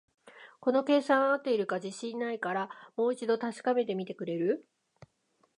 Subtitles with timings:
[0.59, 4.67] この計算、合ってるか自信ないから、もう一度確かめてみてくれる？